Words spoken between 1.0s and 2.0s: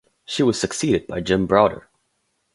by Jim Browder.